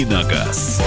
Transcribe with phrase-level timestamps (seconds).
[0.00, 0.80] «Давиногаз».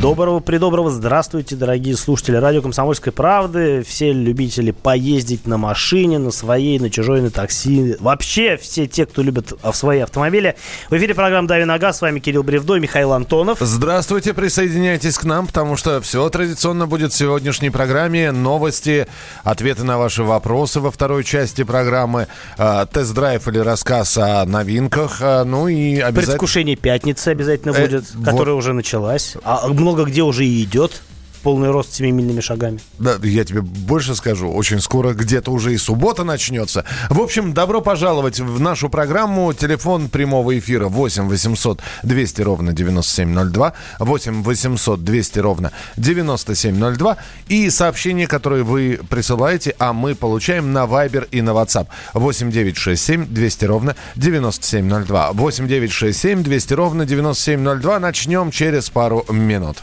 [0.00, 6.78] Доброго, придоброго, здравствуйте, дорогие слушатели радио «Комсомольской правды», все любители поездить на машине, на своей,
[6.78, 10.56] на чужой, на такси, вообще все те, кто любит в свои автомобили.
[10.88, 13.58] В эфире программа «Дави на газ», с вами Кирилл Бревдо и Михаил Антонов.
[13.60, 18.32] Здравствуйте, присоединяйтесь к нам, потому что все традиционно будет в сегодняшней программе.
[18.32, 19.06] Новости,
[19.44, 25.44] ответы на ваши вопросы во второй части программы, э, тест-драйв или рассказ о новинках, э,
[25.44, 26.22] ну и обязательно...
[26.22, 28.24] Предвкушение пятницы обязательно Э, будет, вот.
[28.24, 29.36] которая уже началась.
[29.44, 31.02] А много где уже и идет
[31.40, 32.80] полный рост семимильными шагами.
[32.98, 34.50] Да, я тебе больше скажу.
[34.50, 36.84] Очень скоро где-то уже и суббота начнется.
[37.08, 39.52] В общем, добро пожаловать в нашу программу.
[39.52, 43.72] Телефон прямого эфира 8 800 200 ровно 9702.
[43.98, 47.16] 8 800 200 ровно 9702.
[47.48, 51.88] И сообщения, которые вы присылаете, а мы получаем на Viber и на WhatsApp.
[52.14, 55.32] 8 967 200 ровно 9702.
[55.32, 58.00] 8 967 200 ровно 9702.
[58.00, 59.78] Начнем через пару минут.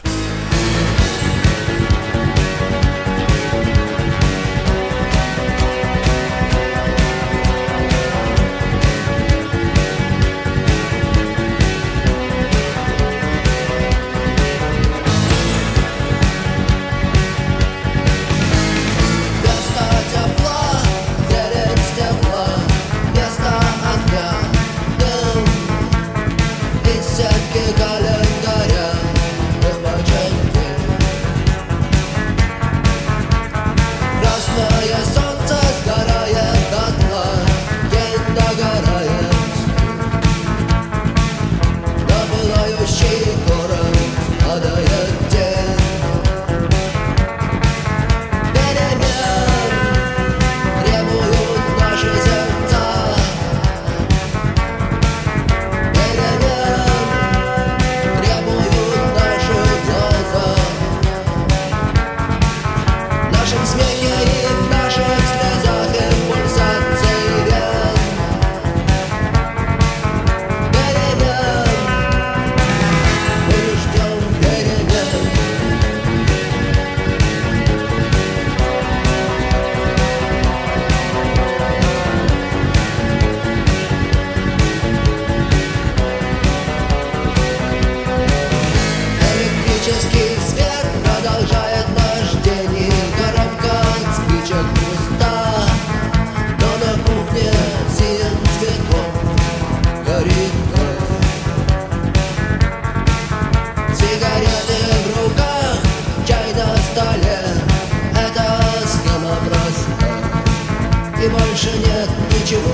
[112.48, 112.72] Ничего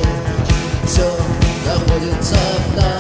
[0.87, 1.03] Все
[1.67, 2.94] находится в нас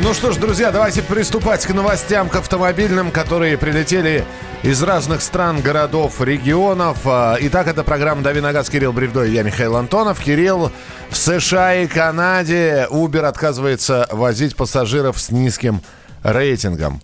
[0.00, 4.24] ну что ж, друзья, давайте приступать к новостям, к автомобильным, которые прилетели
[4.62, 6.98] из разных стран, городов, регионов.
[7.04, 10.20] А, Итак, это программа «Дави на газ» Кирилл Бревдо и я, Михаил Антонов.
[10.20, 10.70] Кирилл,
[11.10, 15.82] в США и Канаде Uber отказывается возить пассажиров с низким
[16.22, 17.00] рейтингом.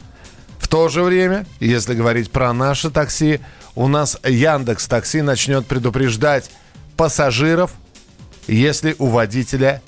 [0.59, 3.41] В то же время, если говорить про наше такси,
[3.75, 6.51] у нас Яндекс Такси начнет предупреждать
[6.97, 7.73] пассажиров,
[8.47, 9.83] если у водителя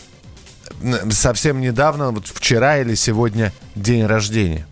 [1.11, 4.67] совсем недавно, вот вчера или сегодня день рождения.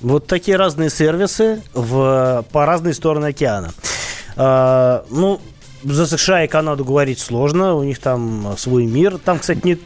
[0.00, 3.72] Вот такие разные сервисы в, по разные стороны океана.
[4.36, 5.40] А, ну,
[5.84, 9.18] за США и Канаду говорить сложно, у них там свой мир.
[9.18, 9.78] Там, кстати, нет,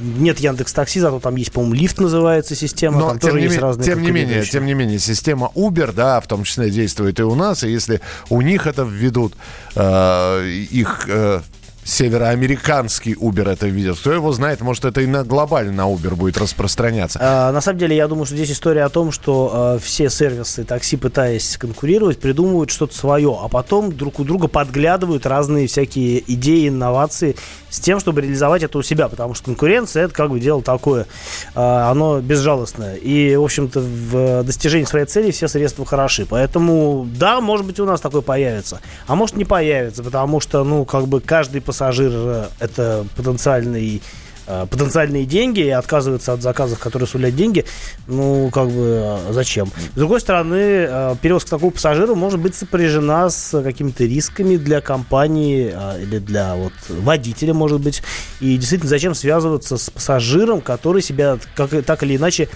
[0.00, 2.98] нет Яндекс Такси, зато там есть, по-моему, лифт называется система.
[2.98, 6.26] Но там тоже есть разные тем не менее, тем не менее, система Uber, да, в
[6.26, 9.34] том числе действует и у нас, и если у них это введут,
[9.74, 11.40] э, их э,
[11.86, 16.36] североамериканский Uber это видит, кто его знает, может это и на глобально на Uber будет
[16.36, 17.18] распространяться.
[17.22, 20.64] А, на самом деле, я думаю, что здесь история о том, что а, все сервисы
[20.64, 26.68] такси, пытаясь конкурировать, придумывают что-то свое, а потом друг у друга подглядывают разные всякие идеи,
[26.68, 27.36] инновации
[27.70, 31.06] с тем, чтобы реализовать это у себя, потому что конкуренция это как бы дело такое,
[31.54, 32.96] а, оно безжалостное.
[32.96, 36.26] И, в общем-то, в достижении своей цели все средства хороши.
[36.28, 40.84] Поэтому, да, может быть, у нас такое появится, а может не появится, потому что, ну,
[40.84, 44.00] как бы каждый пассажир э, это потенциальный
[44.46, 47.66] э, потенциальные деньги и отказывается от заказов, которые сулят деньги,
[48.06, 49.70] ну, как бы, э, зачем?
[49.94, 56.18] С другой стороны, перевозка такого пассажира может быть сопряжена с какими-то рисками для компании или
[56.18, 58.02] для вот водителя, может быть.
[58.40, 62.48] И действительно, зачем связываться с пассажиром, который себя как, так или иначе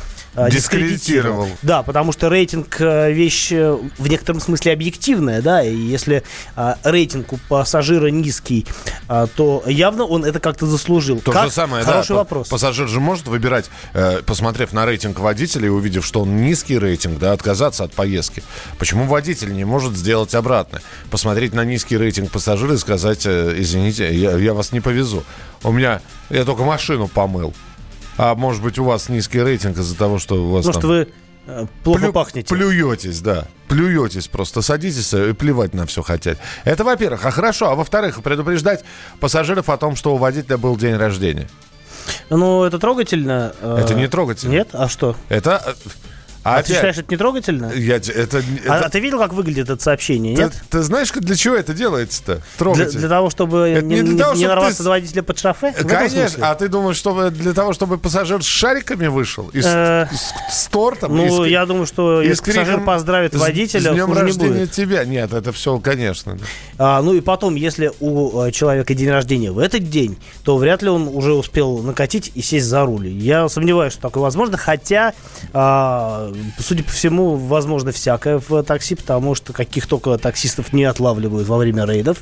[0.51, 1.49] Дискредитировал.
[1.63, 6.23] Да, потому что рейтинг э, вещь э, в некотором смысле объективная, да, и если
[6.57, 8.67] э, рейтинг у пассажира низкий,
[9.09, 11.21] э, то явно он это как-то заслужил.
[11.21, 11.47] То Как?
[11.47, 11.93] же самое, да.
[11.93, 12.49] Хороший па- вопрос.
[12.49, 17.19] Пассажир же может выбирать, э, посмотрев на рейтинг водителя и увидев, что он низкий рейтинг,
[17.19, 18.43] да, отказаться от поездки.
[18.79, 20.81] Почему водитель не может сделать обратно?
[21.11, 25.25] Посмотреть на низкий рейтинг пассажира и сказать, э, извините, я, я вас не повезу.
[25.65, 26.01] У меня,
[26.31, 27.53] я только машину помыл.
[28.17, 31.09] А может быть, у вас низкий рейтинг из-за того, что у вас Потому там вы
[31.47, 32.55] э, плохо плю- пахнете.
[32.55, 33.47] Плюетесь, да.
[33.69, 34.63] Плюетесь просто.
[34.63, 36.39] Садитесь э, и плевать на все хотят.
[36.65, 37.25] Это во-первых.
[37.25, 37.71] А хорошо.
[37.71, 38.85] А во-вторых, предупреждать
[39.21, 41.49] пассажиров о том, что у водителя был день рождения.
[42.29, 43.55] Ну, это трогательно.
[43.61, 44.51] э, Это не трогательно.
[44.53, 44.69] Нет?
[44.73, 45.17] А что?
[45.29, 45.75] Это...
[46.51, 47.73] э, А, опять- ты считаешь, это не трогательно?
[47.75, 48.39] Я, это,
[48.69, 50.53] А, это- а ты видел, как выглядит это сообщение, ты, нет?
[50.71, 52.35] ты знаешь, как- для чего это делается-то?
[52.37, 52.99] Для, Трогательно.
[53.01, 55.39] для того, чтобы Это не, не для того, не чтобы нарваться ты на водителя под
[55.39, 55.73] шофе?
[55.73, 56.51] Конечно.
[56.51, 59.49] А ты думаешь, чтобы для того, чтобы пассажир с шариками вышел?
[59.53, 61.17] И с, Э, с- с тортом?
[61.17, 65.05] Ну, я думаю, что если пассажир поздравит «С- водителя, С днем рождения тебя.
[65.05, 66.39] Нет, это все, конечно.
[66.79, 70.83] А, ну и потом, если у э, человека день рождения в этот день, то вряд
[70.83, 73.09] ли он уже успел накатить и сесть за руль.
[73.09, 75.13] Я сомневаюсь, что такое возможно, хотя,
[75.53, 81.47] а, судя по всему, возможно всякое в такси, потому что каких только таксистов не отлавливают
[81.49, 82.19] во время рейдов.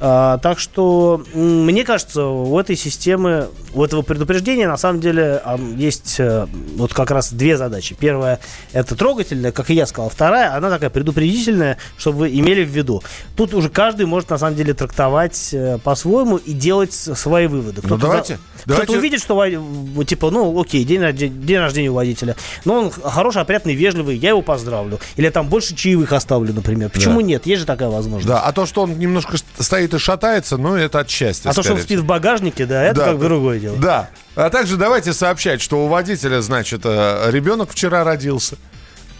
[0.00, 5.58] А, так что, мне кажется, у этой системы, у этого предупреждения, на самом деле, а,
[5.76, 7.96] есть э, вот как раз две задачи.
[7.98, 8.40] Первая–
[8.72, 10.10] это трогательная, как и я сказал.
[10.10, 13.02] Вторая– она такая предупредительная, чтобы вы имели в виду.
[13.36, 17.80] Тут уже каждый может, на самом деле, трактовать э, по-своему и делать свои выводы.
[17.80, 18.84] Кто-то, Ну, давайте, за- давайте.
[18.84, 23.74] кто-то увидит, что, типа, ну, окей, день, день рождения у водителя, но он хороший, опрятный,
[23.74, 24.98] вежливый, я его поздравлю.
[25.16, 26.88] Или там больше чаевых оставлю, например.
[26.90, 27.26] Почему Да.
[27.26, 27.46] нет?
[27.46, 28.26] Есть же такая возможность.
[28.26, 31.50] Да, а то, что он немножко ст- стоит и шатается, ну, это от счастья.
[31.50, 33.76] А то, что он спит в багажнике, да, это Да, как бы другое дело.
[33.76, 34.08] Да.
[34.34, 38.56] А также давайте сообщать, что у водителя, значит, э, ребенок вчера родился.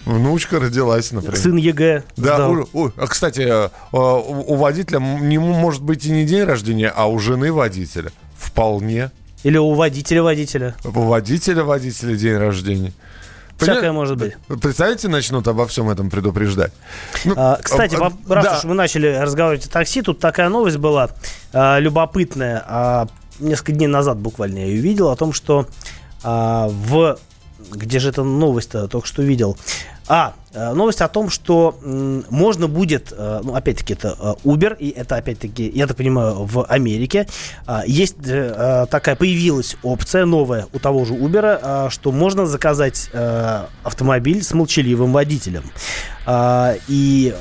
[0.05, 1.37] Внучка родилась, например.
[1.37, 6.11] Сын ЕГЭ Да, у, у- а, кстати, э, у, у водителя не может быть и
[6.11, 8.11] не день рождения, а у жены водителя.
[8.37, 9.13] Вполне.
[9.45, 10.75] Или у водителя-водителя.
[10.85, 12.93] У водителя водителя день рождения.
[13.59, 14.35] Всякое может быть.
[14.61, 16.73] Представляете, начнут обо всем этом предупреждать.
[17.25, 18.59] Ну, А, кстати, а, раз да.
[18.59, 21.11] уж мы начали разговаривать о такси, тут такая новость была
[21.53, 22.65] а, любопытная.
[22.67, 23.07] А,
[23.39, 25.67] несколько дней назад буквально я ее видел о том, что
[26.23, 27.19] а, в...
[27.71, 28.89] Где же эта новость-то?
[28.89, 29.57] Только что видел.
[30.09, 34.91] А, э, новость о том, что можно будет, э, ну, опять-таки, это э, Uber, и
[34.91, 37.29] это, опять-таки, я так понимаю, в Америке.
[37.67, 43.11] А, Есть такая, появилась опция новая у того же Uber, что можно заказать
[43.83, 45.65] автомобиль с молчаливым водителем.
[46.27, 47.35] А, И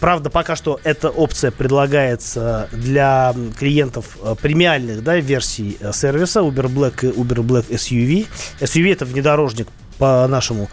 [0.00, 7.16] Правда, пока что эта опция предлагается для клиентов премиальных да, версий сервиса Uber Black и
[7.16, 8.26] Uber Black SUV.
[8.58, 9.68] SUV это внедорожник
[9.98, 10.68] по-нашему.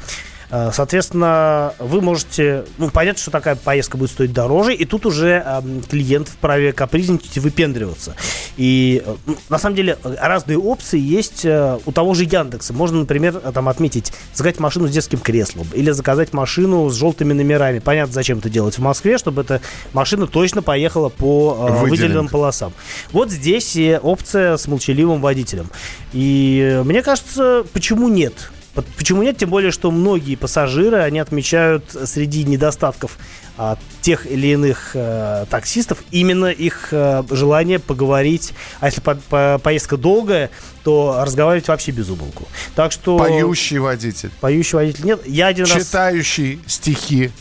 [0.51, 2.65] Э, Соответственно, вы можете...
[2.77, 7.37] Ну, понятно, что такая поездка будет стоить дороже, и тут уже эм, клиент вправе капризничать
[7.37, 8.15] и выпендриваться.
[8.57, 12.73] И, э, ну, на самом деле, э, разные опции есть у того же Яндекса.
[12.73, 17.79] Можно, например, там отметить, заказать машину с детским креслом или заказать машину с желтыми номерами.
[17.79, 19.61] Понятно, зачем это делать в Москве, чтобы эта
[19.93, 21.89] машина точно поехала по Выделенка.
[21.89, 22.73] выделенным полосам.
[23.11, 25.69] Вот здесь и опция с молчаливым водителем.
[26.13, 28.51] И мне кажется, почему нет?
[28.97, 29.37] Почему нет?
[29.37, 33.17] Тем более, что многие пассажиры, они отмечают среди недостатков
[33.57, 38.53] а, тех или иных э, таксистов именно их э, желание поговорить.
[38.79, 40.49] А если по- по- поездка долгая,
[40.83, 42.47] то разговаривать вообще без умолку.
[42.75, 43.17] Так что...
[43.17, 44.31] Поющий водитель.
[44.39, 45.21] Поющий водитель нет.
[45.25, 45.85] Я один раз...
[45.85, 47.31] Читающий стихи.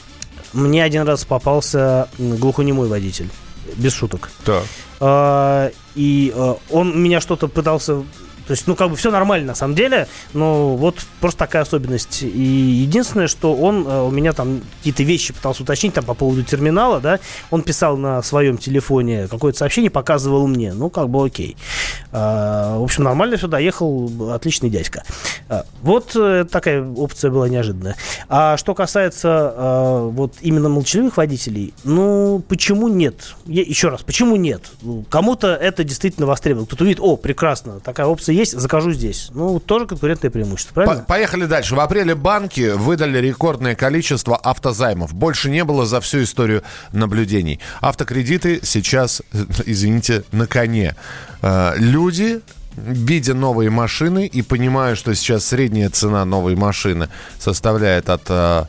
[0.53, 3.29] Мне один раз попался глухонемой водитель.
[3.77, 4.31] Без шуток.
[4.45, 4.65] Так.
[4.99, 8.03] А, и а, он меня что-то пытался...
[8.49, 12.23] То есть, ну, как бы все нормально на самом деле, но вот просто такая особенность.
[12.23, 16.43] И единственное, что он а, у меня там какие-то вещи пытался уточнить там по поводу
[16.43, 21.59] терминала, да, он писал на своем телефоне какое-то сообщение, показывал мне, ну, как бы окей.
[22.11, 25.05] А, в общем, нормально все, доехал, отличный дядька.
[25.51, 27.97] А, вот э, такая опция была неожиданная.
[28.31, 33.35] А что касается а, вот именно молчаливых водителей, ну, почему нет?
[33.45, 34.63] Еще раз, почему нет?
[34.81, 36.67] Ну, Кому-то это действительно востребовано.
[36.67, 39.29] Кто-то увидит, о, прекрасно, такая опция есть, закажу здесь.
[39.33, 41.05] Ну, тоже конкурентное преимущество, По- правильно?
[41.05, 41.75] Поехали дальше.
[41.75, 45.15] В апреле банки выдали рекордное количество автозаймов.
[45.15, 47.61] Больше не было за всю историю наблюдений.
[47.81, 49.23] Автокредиты сейчас,
[49.67, 50.95] извините, на коне.
[51.43, 52.41] Э, Люди
[52.77, 57.09] видя новые машины и понимая, что сейчас средняя цена новой машины
[57.41, 58.23] составляет от...
[58.29, 58.65] э,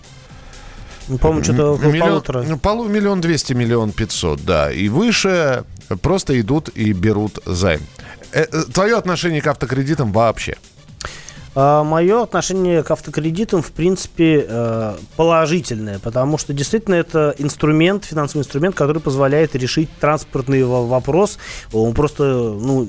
[1.10, 2.42] Ну, По-моему, что-то миллион, полутора.
[2.44, 4.72] ну, полу- миллион двести, миллион пятьсот, да.
[4.72, 5.64] И выше
[6.02, 7.82] просто идут и берут займ.
[8.32, 10.58] Э, э, Твое отношение к автокредитам вообще?
[11.84, 18.76] Мое отношение к автокредитам, в принципе, э, положительное, потому что действительно это инструмент, финансовый инструмент,
[18.76, 21.38] который позволяет решить транспортный во- вопрос.
[21.74, 22.88] Он просто, ну,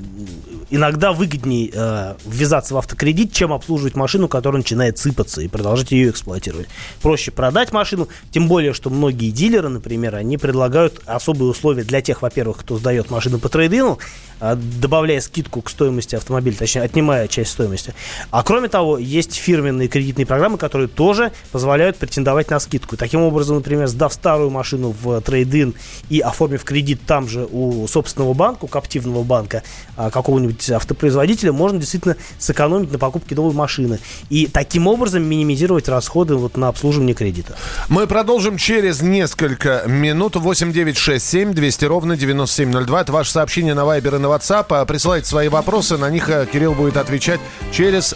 [0.69, 6.09] иногда выгоднее э, ввязаться в автокредит, чем обслуживать машину, которая начинает сыпаться и продолжать ее
[6.09, 6.67] эксплуатировать.
[7.01, 12.21] Проще продать машину, тем более, что многие дилеры, например, они предлагают особые условия для тех,
[12.21, 13.99] во-первых, кто сдает машину по трейдину,
[14.39, 17.93] а, добавляя скидку к стоимости автомобиля, точнее, отнимая часть стоимости.
[18.31, 22.97] А кроме того, есть фирменные кредитные программы, которые тоже позволяют претендовать на скидку.
[22.97, 25.73] Таким образом, например, сдав старую машину в трейдин
[26.09, 29.63] и оформив кредит там же у собственного банка, у коптивного банка,
[29.97, 33.99] а, какого-нибудь автопроизводителя, можно действительно сэкономить на покупке новой машины.
[34.29, 37.55] И таким образом минимизировать расходы вот на обслуживание кредита.
[37.89, 40.35] Мы продолжим через несколько минут.
[40.35, 43.01] 8967 200 ровно 9702.
[43.01, 44.65] Это ваше сообщение на Viber и на WhatsApp.
[44.69, 45.97] А, Присылайте свои вопросы.
[45.97, 47.39] На них э, Кирилл будет отвечать
[47.71, 48.15] через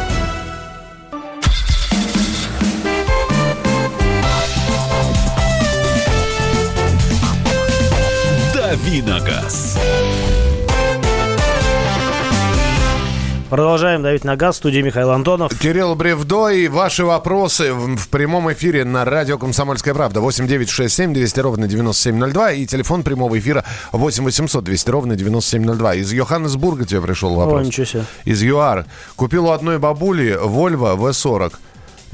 [8.91, 9.77] Давиногаз.
[13.49, 14.55] Продолжаем давить на газ.
[14.55, 15.57] В студии Михаил Антонов.
[15.57, 20.19] Кирилл Бревдо и ваши вопросы в, в прямом эфире на радио «Комсомольская правда».
[20.19, 25.95] 8967 200 ровно 9702 и телефон прямого эфира 8 800 200 ровно 9702.
[25.95, 27.61] Из Йоханнесбурга тебе пришел вопрос.
[27.61, 28.03] О, ничего себе.
[28.25, 28.87] Из ЮАР.
[29.15, 31.53] Купил у одной бабули Volvo V40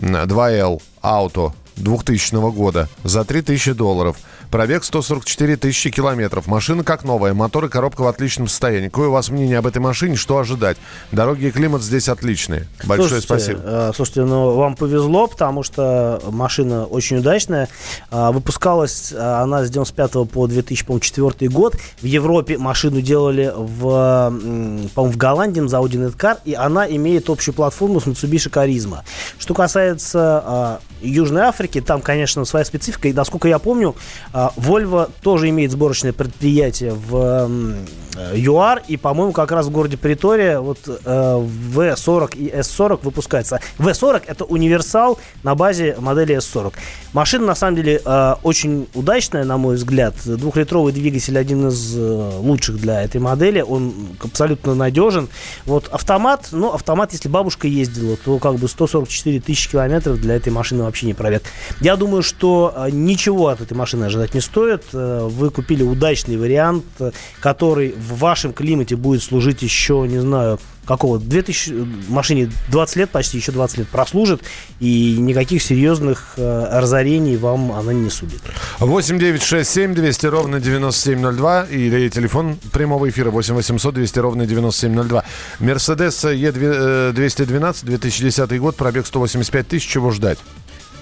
[0.04, 4.18] м, 2L ауто 2000 года за 3000 долларов.
[4.52, 6.48] Пробег 144 тысячи километров.
[6.48, 7.34] Машина как новая.
[7.34, 8.88] Мотор и коробка в отличном состоянии.
[8.88, 10.16] Какое у вас мнение об этой машине?
[10.16, 10.78] Что ожидать?
[11.12, 12.66] Дороги и климат здесь отличные.
[12.86, 13.62] Большое Слушайте, спасибо.
[13.64, 17.68] э, слушайте, ну вам повезло, потому что машина очень удачная.
[18.10, 21.76] А, Выпускалась э, она с 95 по 2004 год.
[22.02, 23.82] В Европе машину делали в,
[24.96, 29.00] по-моему, в Голландии на заводе Netcar, и она имеет общую платформу с Mitsubishi Charisma.
[29.38, 33.10] Что касается а, Южной Африки, там, конечно, своя специфика.
[33.10, 33.96] И, насколько я помню,
[34.34, 37.50] а, Volvo тоже имеет сборочное предприятие в
[38.34, 43.60] ЮАР, и, по-моему, как раз в городе Притория вот э, V40 и S40 выпускается.
[43.78, 46.74] V40 это универсал на базе модели S40.
[47.14, 50.16] Машина, на самом деле, э, очень удачная, на мой взгляд.
[50.26, 53.62] Двухлитровый двигатель один из э, лучших для этой модели.
[53.62, 53.94] Он
[54.24, 55.30] абсолютно надежен.
[55.66, 60.50] Вот автомат, ну, автомат, если бабушка ездила, то как бы 144 тысячи километров для этой
[60.50, 61.44] машины вообще не пробег.
[61.82, 64.84] Я думаю, что э, ничего от этой машины ожидать не стоит.
[64.94, 70.60] Э, Вы купили удачный вариант, э, который в вашем климате будет служить еще, не знаю,
[70.88, 74.42] какого 2000 э, машине 20 лет почти еще 20 лет прослужит
[74.80, 78.42] и никаких серьезных э, разорений вам она не сулит
[78.80, 84.46] 8 9 6 7 200 ровно 9702 или телефон прямого эфира 8 800 200 ровно
[84.46, 85.24] 9702.
[85.60, 90.40] Мерседес Е212 2010 год, пробег 185 тысяч, чего ждать?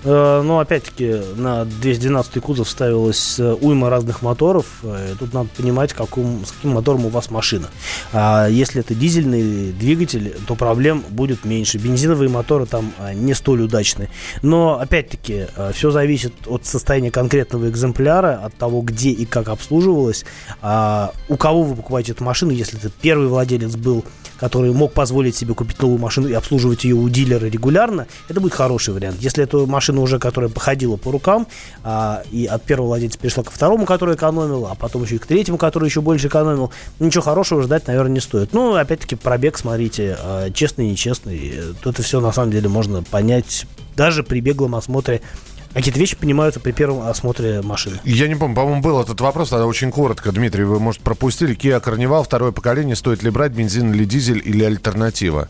[0.05, 4.67] Э, Но опять-таки на 212 кузов ставилась э, уйма разных моторов.
[4.83, 7.67] Э, Тут надо понимать, каком, с каким мотором у вас машина.
[8.13, 11.77] А если это дизельный двигатель, то проблем будет меньше.
[11.79, 14.09] Бензиновые моторы там не столь удачны.
[14.41, 20.25] Но опять-таки все зависит от состояния конкретного экземпляра, от того, где и как обслуживалось.
[20.61, 24.05] А у кого вы покупаете эту машину, если это первый владелец был
[24.39, 28.53] который мог позволить себе купить новую машину и обслуживать ее у дилера регулярно, это будет
[28.53, 29.17] хороший вариант.
[29.19, 31.47] Если это машина уже, которая походила по рукам,
[31.83, 35.25] а, и от первого владельца перешла ко второму, который экономил, а потом еще и к
[35.25, 38.53] третьему, который еще больше экономил, ничего хорошего ждать, наверное, не стоит.
[38.53, 43.65] Ну, опять-таки, пробег, смотрите, а, честный, нечестный, то это все на самом деле можно понять
[43.95, 45.21] даже при беглом осмотре
[45.73, 47.99] Какие-то вещи понимаются при первом осмотре машины.
[48.05, 51.53] Я не помню, по-моему, был этот вопрос, тогда очень коротко, Дмитрий, вы, может, пропустили.
[51.53, 55.49] Kia Carnival, второе поколение, стоит ли брать бензин или дизель или альтернатива?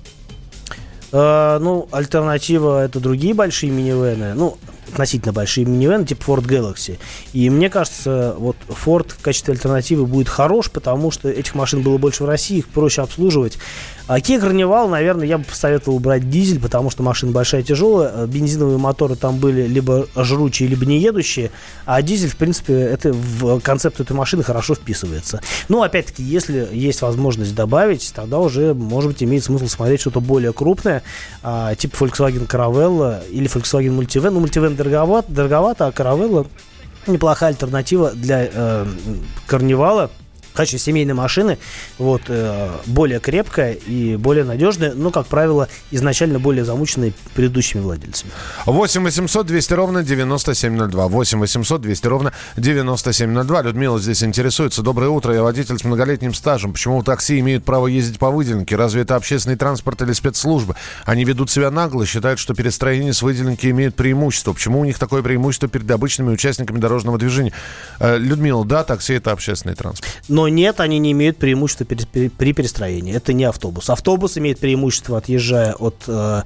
[1.15, 4.33] Э, ну, альтернатива это другие большие минивены.
[4.33, 4.57] Ну,
[4.91, 6.97] относительно большие минивены, типа Ford Galaxy.
[7.33, 11.97] И мне кажется, вот Ford в качестве альтернативы будет хорош, потому что этих машин было
[11.97, 13.57] больше в России, их проще обслуживать.
[14.07, 18.11] А Kia Carnival, наверное, я бы посоветовал брать дизель, потому что машина большая, тяжелая.
[18.13, 21.49] Э, Бензиновые моторы там были либо жручие, либо не едущие.
[21.85, 25.41] А дизель, в принципе, это в концепт этой машины хорошо вписывается.
[25.69, 30.53] Ну, опять-таки, если есть возможность добавить, тогда уже, может быть, имеет смысл смотреть что-то более
[30.53, 31.01] крупное,
[31.41, 34.29] а, типа Volkswagen Caravella или Volkswagen Multivan.
[34.29, 36.47] Ну, Multivan дороговат, дороговато, а Caravella
[37.07, 38.85] неплохая альтернатива для э,
[39.47, 40.09] Карнивала
[40.55, 41.57] качестве семейной машины,
[41.97, 48.31] вот, э, более крепкая и более надежная, но, как правило, изначально более замученная предыдущими владельцами.
[48.65, 51.07] 8 800 200 ровно 9702.
[51.07, 53.61] 8 800 200 ровно 9702.
[53.61, 54.81] Людмила здесь интересуется.
[54.81, 55.33] Доброе утро.
[55.33, 56.73] Я водитель с многолетним стажем.
[56.73, 58.75] Почему такси имеют право ездить по выделенке?
[58.75, 60.75] Разве это общественный транспорт или спецслужбы?
[61.05, 64.53] Они ведут себя нагло, считают, что перестроение с выделенки имеет преимущество.
[64.53, 67.53] Почему у них такое преимущество перед обычными участниками дорожного движения?
[67.99, 70.11] Э, Людмила, да, такси это общественный транспорт.
[70.27, 73.13] Но нет, они не имеют преимущества при перестроении.
[73.15, 73.89] Это не автобус.
[73.89, 76.41] Автобус имеет преимущество, отъезжая от, э,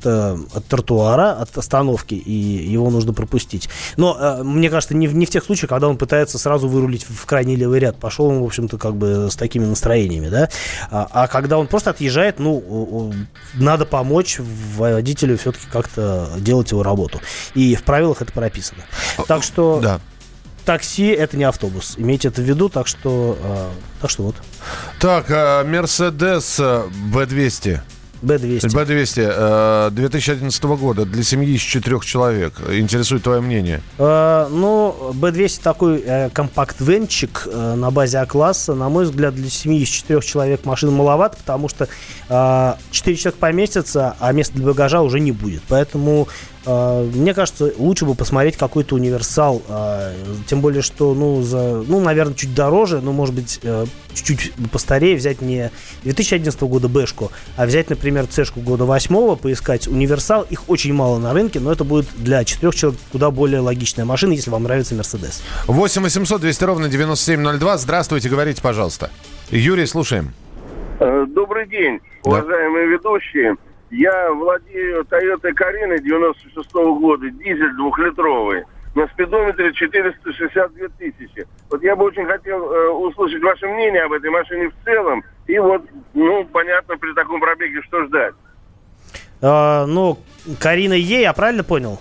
[0.00, 3.68] от, э, от тротуара, от остановки, и его нужно пропустить.
[3.96, 7.04] Но э, мне кажется, не в, не в тех случаях, когда он пытается сразу вырулить
[7.04, 7.96] в крайний левый ряд.
[7.96, 10.48] Пошел он, в общем-то, как бы с такими настроениями, да.
[10.90, 13.12] А, а когда он просто отъезжает, ну,
[13.54, 14.38] надо помочь
[14.76, 17.20] водителю все-таки как-то делать его работу.
[17.54, 18.82] И в правилах это прописано.
[19.26, 20.00] Так что Да.
[20.64, 21.94] Такси это не автобус.
[21.96, 23.68] Имейте это в виду, так что, э,
[24.00, 24.36] так что вот.
[24.98, 27.80] Так, э, Мерседес э, B200.
[28.22, 28.68] B200.
[28.68, 32.52] B200 э, 2011 года для семьи из четырех человек.
[32.70, 33.80] Интересует твое мнение.
[33.98, 38.74] Э, ну, B200 такой э, компакт-венчик э, на базе А-класса.
[38.74, 41.88] На мой взгляд, для семьи из четырех человек машина маловато, потому что
[42.28, 45.62] э, 4 человека поместятся, а места для багажа уже не будет.
[45.68, 46.28] Поэтому
[46.59, 49.62] э, мне кажется, лучше бы посмотреть какой-то универсал.
[49.68, 50.12] э,
[50.46, 55.16] тем более, что, ну, за, ну, наверное, чуть дороже, но, может быть, э, чуть-чуть постарее
[55.16, 55.70] взять не
[56.04, 60.42] 2011 года Бэшку, а взять, например, Цешку года 8 поискать универсал.
[60.50, 64.32] Их очень мало на рынке, но это будет для четырех человек куда более логичная машина,
[64.32, 65.42] если вам нравится Мерседес.
[65.66, 67.78] 8 800 200 ровно 9702.
[67.78, 69.10] Здравствуйте, говорите, пожалуйста.
[69.50, 70.34] Юрий, слушаем.
[70.98, 72.30] Э, Добрый день, Да.
[72.30, 73.56] уважаемые ведущие.
[73.90, 78.64] Я владею Toyota Кариной 96 года, дизель двухлитровый.
[78.94, 81.46] На спидометре 462 тысячи.
[81.70, 85.22] Вот я бы очень хотел э, услышать ваше мнение об этой машине в целом.
[85.46, 88.34] И вот, ну, понятно, при таком пробеге что ждать.
[89.42, 90.18] А, ну,
[90.58, 92.00] Карина Е, я правильно понял?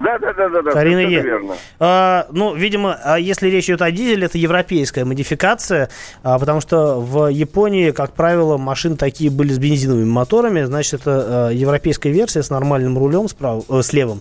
[0.00, 0.70] Да, да, да, да, да.
[0.70, 1.22] Карина Е.
[1.22, 1.54] верно.
[1.80, 5.88] А, ну, видимо, а если речь идет о дизеле, это европейская модификация,
[6.22, 11.48] а, потому что в Японии, как правило, машины такие были с бензиновыми моторами, значит, это
[11.48, 14.20] а, европейская версия с нормальным рулем справа, э, с левым.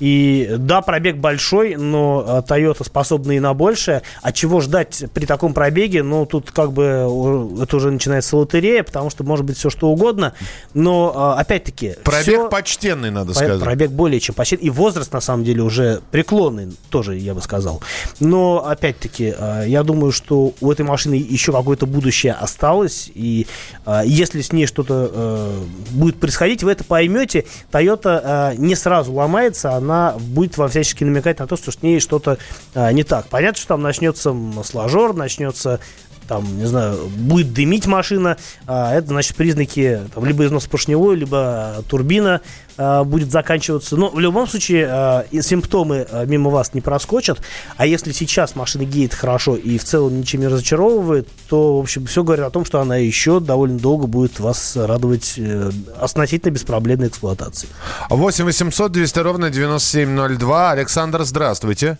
[0.00, 4.02] И да, пробег большой, но а, Toyota способна и на большее.
[4.22, 6.02] А чего ждать при таком пробеге?
[6.02, 9.88] Ну, тут как бы э, это уже начинается лотерея, потому что может быть все что
[9.88, 10.34] угодно.
[10.74, 11.94] Но, а, опять-таки...
[12.04, 13.60] Пробег всё- почтенный, надо По- сказать.
[13.60, 14.56] Пробег более чем почти.
[14.56, 17.82] И возраст, на самом деле, уже преклонный, тоже, я бы сказал.
[18.20, 23.10] Но, опять-таки, э, я думаю, что у этой машины еще какое-то будущее осталось.
[23.14, 23.46] И
[23.84, 25.58] э, если с ней что-то э,
[25.90, 27.46] будет происходить, вы это поймете.
[27.72, 29.87] Toyota э, не сразу ломается, она
[30.18, 32.38] будет вам всячески намекать на то, что с ней что-то
[32.74, 33.26] э, не так.
[33.26, 35.80] Понятно, что там начнется масложор, начнется
[36.28, 38.36] там, не знаю, будет дымить машина,
[38.66, 42.42] а, это, значит, признаки там, либо износ поршневой, либо а, турбина
[42.76, 43.96] а, будет заканчиваться.
[43.96, 47.40] Но в любом случае а, симптомы а, мимо вас не проскочат.
[47.76, 52.06] А если сейчас машина едет хорошо и в целом ничем не разочаровывает, то, в общем,
[52.06, 57.08] все говорит о том, что она еще довольно долго будет вас радовать э, относительно беспроблемной
[57.08, 57.68] эксплуатации.
[58.10, 60.70] 8 800 200 ровно 9702.
[60.70, 61.98] Александр, здравствуйте.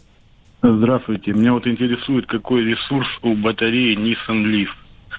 [0.62, 1.32] Здравствуйте.
[1.32, 4.68] Меня вот интересует, какой ресурс у батареи Nissan Leaf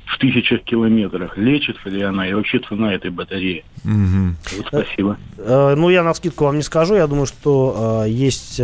[0.06, 1.38] в тысячах километрах.
[1.38, 3.64] Лечится ли она и вообще цена этой батареи?
[3.86, 5.18] Вот спасибо.
[5.38, 6.96] Э, Ну, я на скидку вам не скажу.
[6.96, 8.60] Я думаю, что э, есть...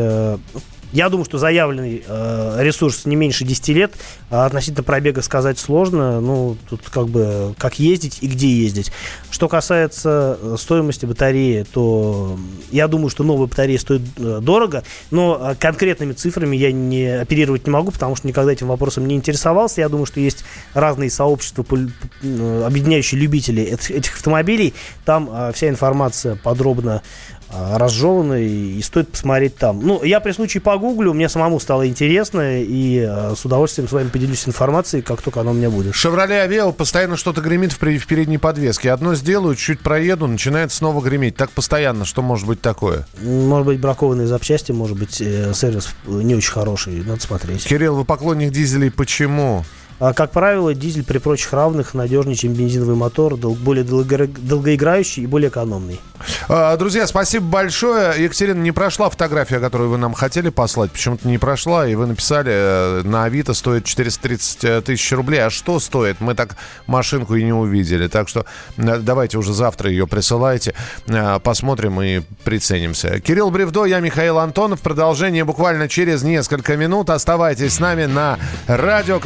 [0.91, 3.93] я думаю, что заявленный э, ресурс не меньше 10 лет.
[4.29, 6.19] А относительно пробега сказать сложно.
[6.19, 8.91] Ну, тут как бы как ездить и где ездить.
[9.29, 12.37] Что касается э, стоимости батареи, то
[12.71, 14.83] я думаю, что новая батарея стоит э, дорого.
[15.11, 19.15] Но э, конкретными цифрами я не оперировать не могу, потому что никогда этим вопросом не
[19.15, 19.81] интересовался.
[19.81, 20.43] Я думаю, что есть
[20.73, 24.73] разные сообщества, объединяющие любителей эт- этих автомобилей.
[25.03, 27.01] Там вся информация подробно
[27.49, 29.79] а, разжеванный, и стоит посмотреть там.
[29.85, 34.09] Ну, я при случае погуглю, мне самому стало интересно, и а, с удовольствием с вами
[34.09, 35.93] поделюсь информацией, как только она у меня будет.
[35.93, 38.91] «Шевроле Авео» постоянно что-то гремит в, в передней подвеске.
[38.91, 41.35] Одно сделаю, чуть проеду, начинает снова греметь.
[41.35, 42.05] Так постоянно.
[42.05, 43.07] Что может быть такое?
[43.21, 47.65] Может быть, бракованные запчасти, может быть, э, сервис не очень хороший, надо смотреть.
[47.65, 48.91] Кирилл, вы поклонник дизелей.
[48.91, 49.63] Почему?
[49.99, 55.49] Как правило, дизель при прочих равных надежнее, чем бензиновый мотор, более долго- долгоиграющий и более
[55.49, 56.01] экономный.
[56.49, 58.21] А, Друзья, спасибо большое.
[58.23, 60.91] Екатерина, не прошла фотография, которую вы нам хотели послать.
[60.91, 65.39] Почему-то не прошла, и вы написали, э, на Авито стоит 430 тысяч рублей.
[65.45, 66.19] А что стоит?
[66.19, 66.55] Мы так
[66.87, 68.07] машинку и не увидели.
[68.07, 68.45] Так что
[68.77, 70.73] э, давайте уже завтра ее присылайте.
[71.07, 73.19] Э, Посмотрим и приценимся.
[73.19, 74.81] Кирилл Бревдо, я Михаил Антонов.
[74.81, 77.09] Продолжение буквально через несколько минут.
[77.09, 79.19] Оставайтесь с нами на радио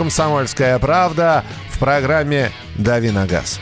[0.60, 3.62] «Комсомольская правда» в программе «Дави на газ».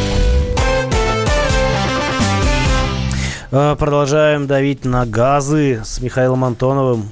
[3.51, 7.11] Продолжаем давить на газы с Михаилом Антоновым.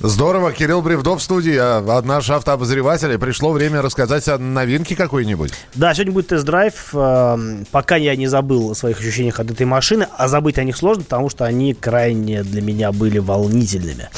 [0.00, 3.16] Здорово, Кирилл Бревдо в студии, а, наш автообозреватель.
[3.18, 5.52] Пришло время рассказать о новинке какой-нибудь.
[5.74, 6.90] Да, сегодня будет тест-драйв.
[6.94, 10.76] Эм, Пока я не забыл о своих ощущениях от этой машины, а забыть о них
[10.76, 14.10] сложно, потому что они крайне для меня были волнительными.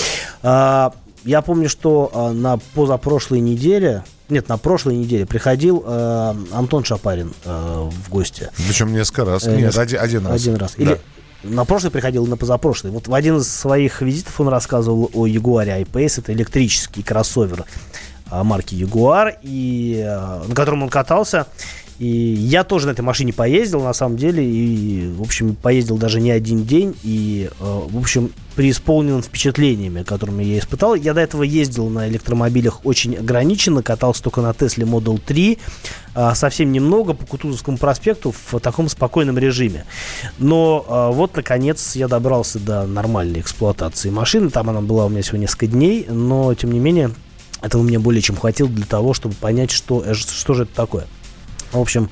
[0.42, 0.92] А,
[1.24, 7.32] Я помню, что а, на позапрошлой неделе, нет, на прошлой неделе приходил э, Антон Шапарин
[7.44, 8.50] э, в гости.
[8.66, 9.46] Причем несколько раз.
[9.46, 10.34] Э, Нет, один, один раз.
[10.42, 10.74] Один раз.
[10.76, 10.98] Да.
[11.44, 12.92] На прошлый приходил на позапрошлый.
[12.92, 16.20] Вот в один из своих визитов он рассказывал о Jaguar I-Pace.
[16.20, 17.64] Это электрический кроссовер
[18.28, 21.46] а, марки Jaguar, и, а, на котором он катался.
[21.98, 26.20] И я тоже на этой машине поездил, на самом деле, и, в общем, поездил даже
[26.20, 30.94] не один день, и, э, в общем, преисполнен впечатлениями, которыми я испытал.
[30.94, 35.58] Я до этого ездил на электромобилях очень ограниченно, катался только на Тесле Model 3,
[36.14, 39.84] а, совсем немного по Кутузовскому проспекту в таком спокойном режиме.
[40.38, 44.50] Но а, вот, наконец, я добрался до нормальной эксплуатации машины.
[44.50, 47.12] Там она была у меня всего несколько дней, но, тем не менее,
[47.62, 51.06] этого мне более чем хватило для того, чтобы понять, что, э, что же это такое.
[51.72, 52.10] В общем,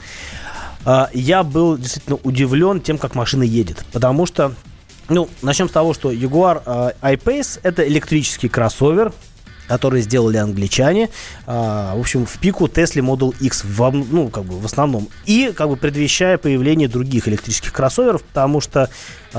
[0.84, 3.84] а, я был действительно удивлен тем, как машина едет.
[3.92, 4.54] Потому что,
[5.08, 9.12] ну, начнем с того, что Jaguar а, I-Pace это электрический кроссовер,
[9.66, 11.10] который сделали англичане,
[11.46, 15.52] а, в общем, в пику Tesla Model X, во, ну, как бы в основном, и
[15.54, 18.88] как бы предвещая появление других электрических кроссоверов, потому что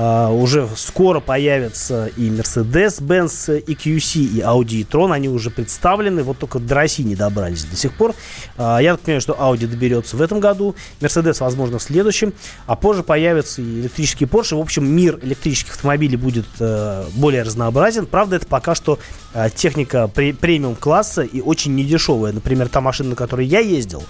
[0.00, 6.60] а, уже скоро появятся и Mercedes-Benz EQC, и Audi e-tron, они уже представлены, вот только
[6.60, 8.14] до России не добрались до сих пор.
[8.56, 12.32] А, я так понимаю, что Audi доберется в этом году, Mercedes, возможно, в следующем,
[12.66, 14.56] а позже появятся и электрические Porsche.
[14.56, 18.06] В общем, мир электрических автомобилей будет э, более разнообразен.
[18.06, 19.00] Правда, это пока что
[19.34, 22.32] э, техника пре- премиум-класса и очень недешевая.
[22.32, 24.04] Например, та машина, на которой я ездил,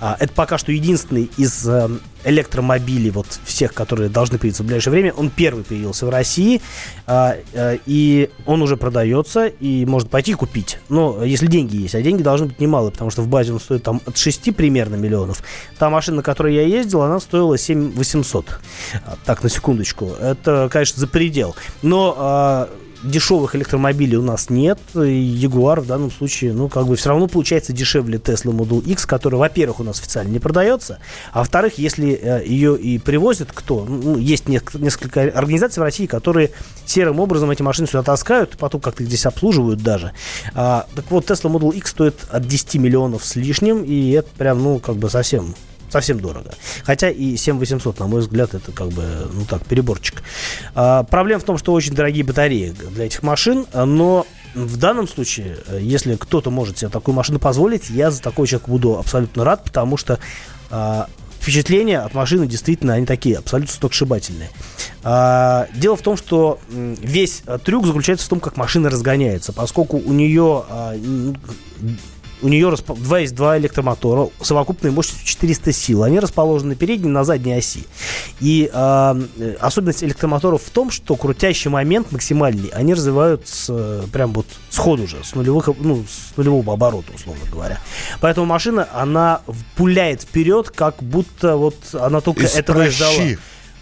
[0.00, 1.88] это пока что единственный из э,
[2.24, 5.12] электромобилей, вот всех, которые должны появиться в ближайшее время.
[5.12, 6.60] Он первый появился в России,
[7.06, 10.78] а, э, и он уже продается, и можно пойти купить.
[10.88, 13.82] Но если деньги есть, а деньги должны быть немалые, потому что в базе он стоит
[13.82, 15.42] там от 6 примерно миллионов.
[15.78, 18.60] Та машина, на которой я ездил, она стоила 7 800.
[19.04, 20.12] А, Так, на секундочку.
[20.20, 21.56] Это, конечно, за предел.
[21.82, 22.68] Но а,
[23.02, 24.78] дешевых электромобилей у нас нет.
[24.94, 29.36] Jaguar в данном случае, ну, как бы все равно получается дешевле Tesla Model X, который,
[29.36, 30.98] во-первых, у нас официально не продается,
[31.32, 36.50] а во-вторых, если э, ее и привозят кто, ну, есть несколько организаций в России, которые
[36.86, 40.12] серым образом эти машины сюда таскают, потом как-то здесь обслуживают даже.
[40.54, 44.62] А, так вот, Tesla Model X стоит от 10 миллионов с лишним, и это прям,
[44.62, 45.54] ну, как бы совсем
[45.90, 46.52] совсем дорого.
[46.84, 50.22] Хотя и 7800, на мой взгляд, это как бы, ну так, переборчик.
[50.74, 55.58] А, проблема в том, что очень дорогие батареи для этих машин, но в данном случае,
[55.66, 59.64] э, если кто-то может себе такую машину позволить, я за такой человек буду абсолютно рад,
[59.64, 60.18] потому что
[60.70, 61.08] а,
[61.40, 64.50] впечатления от машины действительно они такие, абсолютно сногсшибательные.
[65.02, 69.96] А, дело в том, что весь а, трюк заключается в том, как машина разгоняется, поскольку
[69.96, 70.94] у нее а,
[72.42, 76.02] у нее расп- два есть два электромотора, совокупной мощностью 400 сил.
[76.02, 77.86] Они расположены на передней и на задней оси.
[78.40, 84.02] И а, э, особенность электромоторов в том, что крутящий момент максимальный они развивают с, э,
[84.12, 87.80] прям вот сходу же, с, нулевых, ну, с нулевого оборота, условно говоря.
[88.20, 89.40] Поэтому машина, она
[89.76, 93.12] пуляет вперед, как будто вот она только Из этого ждала.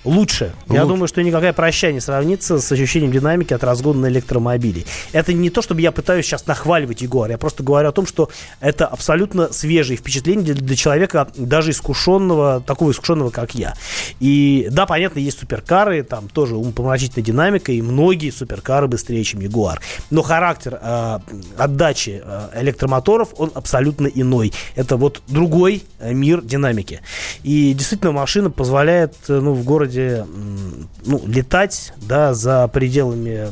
[0.07, 0.53] Лучше.
[0.69, 4.85] Я думаю, что никакая проща не сравнится с ощущением динамики от разгона на электромобиле.
[5.13, 7.29] Это не то, чтобы я пытаюсь сейчас нахваливать Егор.
[7.29, 12.63] Я просто говорю о том, что это абсолютно свежие впечатления для, для человека, даже искушенного,
[12.65, 13.75] такого искушенного, как я.
[14.21, 19.81] И да, понятно, есть суперкары, там тоже умопомрачительная динамика, и многие суперкары быстрее, чем Ягуар.
[20.11, 21.19] Но характер э,
[21.59, 24.53] отдачи э, электромоторов, он абсолютно иной.
[24.77, 27.01] Это вот другой э, мир динамики.
[27.43, 33.49] И действительно машина позволяет э, ну, в городе м, ну, летать да, за пределами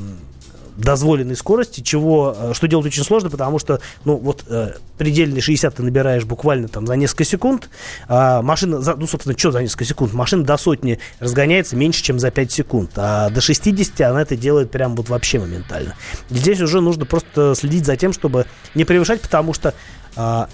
[0.76, 5.76] дозволенной скорости, чего, э, что делать очень сложно, потому что, ну, вот э, предельный 60
[5.76, 7.68] ты набираешь буквально там за несколько секунд,
[8.08, 10.12] а машина, за, ну, собственно, что за несколько секунд?
[10.12, 14.70] Машина до сотни разгоняется меньше, чем за 5 секунд, а до 60 она это делает
[14.70, 15.94] прям вот вообще моментально.
[16.30, 19.74] Здесь уже нужно просто следить за тем, чтобы не превышать, потому что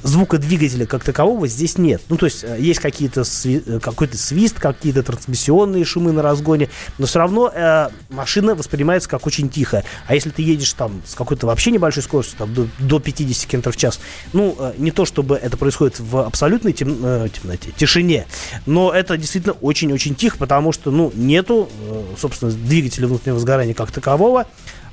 [0.02, 2.02] звука двигателя как такового здесь нет.
[2.08, 7.06] Ну, то есть э, есть какие-то э, какой-то свист, какие-то трансмиссионные шумы на разгоне, но
[7.06, 9.84] все равно э, машина воспринимается как очень тихая.
[10.06, 13.70] А если ты едешь там с какой-то вообще небольшой скоростью, там, до, до 50 км
[13.70, 14.00] в час,
[14.32, 18.26] ну, э, не то чтобы это происходит в абсолютной тем- э, темноте, тишине,
[18.66, 23.92] но это действительно очень-очень тихо, потому что, ну, нету, э, собственно, двигателя внутреннего сгорания как
[23.92, 24.46] такового,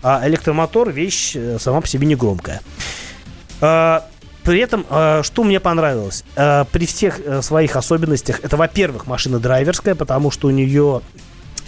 [0.03, 2.61] а электромотор вещь э, сама по себе не громкая.
[3.59, 4.05] А,
[4.47, 9.39] При этом, э, что мне понравилось, Э, при всех э, своих особенностях, это, во-первых, машина
[9.39, 11.01] драйверская, потому что у нее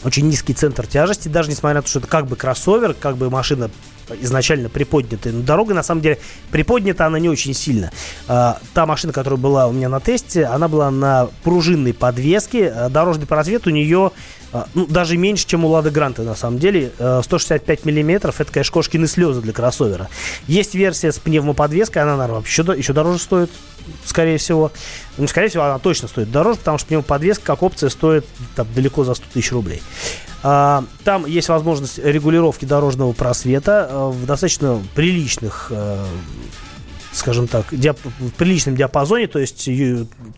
[0.05, 3.29] очень низкий центр тяжести, даже несмотря на то, что это как бы кроссовер, как бы
[3.29, 3.69] машина
[4.21, 5.33] изначально приподнятая.
[5.33, 6.19] Но дорога, на самом деле,
[6.51, 7.91] приподнята она не очень сильно.
[8.27, 12.69] А, Та машина, которая была у меня на тесте, она была на пружинной подвеске.
[12.69, 14.11] А, Дорожный просвет у нее
[14.51, 16.91] а, ну, даже меньше, чем у Лады Гранта, на самом деле.
[16.97, 20.09] Э, 165 миллиметров, это, конечно, кошкины слезы для кроссовера.
[20.47, 23.51] Есть версия с пневмоподвеской, она, наверное, до- еще дороже стоит,
[24.05, 24.71] скорее всего.
[25.17, 29.03] Ну, скорее всего, она точно стоит дороже, потому что пневмоподвеска как опция стоит там, далеко
[29.03, 29.83] за 100 тысяч рублей.
[30.43, 36.06] А, Там есть возможность регулировки дорожного просвета э, в достаточно приличных э,
[37.12, 39.67] скажем так, диап- в приличном диапазоне, то есть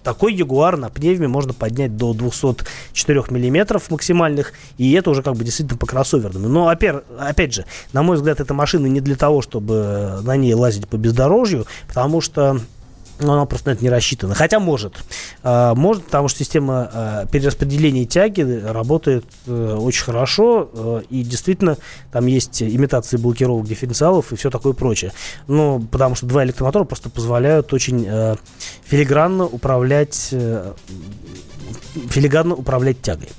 [0.04, 5.44] такой Ягуар на пневме можно поднять до 204 миллиметров максимальных, и это уже как бы
[5.44, 6.48] действительно по кроссоверному.
[6.48, 10.88] Но опять же, на мой взгляд, эта машина не для того, чтобы на ней лазить
[10.88, 12.60] по бездорожью, потому что
[13.22, 14.36] ну, она просто на это не рассчитана.
[14.36, 14.96] Хотя может.
[15.44, 20.70] А, может, потому что система а, перераспределения тяги работает э, очень хорошо.
[20.74, 21.78] э, и действительно,
[22.12, 25.14] там есть имитации блокировок дифференциалов и все такое прочее.
[25.48, 28.36] Ну, потому что два электромотора просто позволяют очень э,
[28.86, 30.74] филигранно управлять э,
[32.10, 33.30] филигранно управлять тягой.